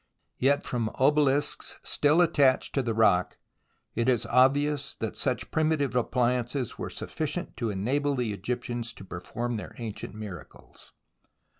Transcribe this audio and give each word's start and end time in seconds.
Yet 0.39 0.63
from 0.65 0.89
obelisks 0.95 1.77
still 1.83 2.21
attached 2.23 2.73
to 2.73 2.81
the 2.81 2.95
rock, 2.95 3.37
it 3.93 4.09
is 4.09 4.25
obvious 4.25 4.95
that 4.95 5.15
such 5.15 5.51
primitive 5.51 5.95
appliances 5.95 6.75
were 6.79 6.89
sufficient 6.89 7.55
to 7.57 7.69
enable 7.69 8.15
the 8.15 8.33
Egyptians 8.33 8.93
to 8.95 9.05
perform 9.05 9.57
their 9.57 9.75
ancient 9.77 10.15
miracles. 10.15 10.93